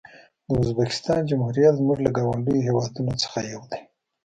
[0.47, 3.81] د ازبکستان جمهوریت زموږ له ګاونډیو هېوادونو څخه یو دی.